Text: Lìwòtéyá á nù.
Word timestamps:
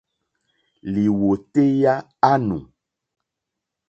Lìwòtéyá 0.93 1.93
á 2.31 2.31
nù. 2.47 2.57